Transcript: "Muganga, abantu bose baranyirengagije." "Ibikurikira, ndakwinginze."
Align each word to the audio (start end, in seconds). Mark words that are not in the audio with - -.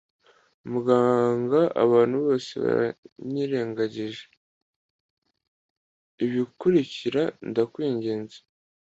"Muganga, 0.71 1.61
abantu 1.83 2.15
bose 2.25 2.51
baranyirengagije." 2.63 4.23
"Ibikurikira, 6.25 7.23
ndakwinginze." 7.49 8.39